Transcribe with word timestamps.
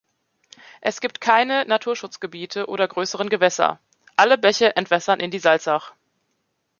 Es 0.81 0.99
gibt 0.99 1.21
keine 1.21 1.63
Naturschutzgebiete 1.65 2.65
oder 2.65 2.87
größeren 2.87 3.29
Gewässer; 3.29 3.79
alle 4.15 4.39
Bäche 4.39 4.75
entwässern 4.75 5.19
in 5.19 5.29
die 5.29 5.37
Salzach. 5.37 5.93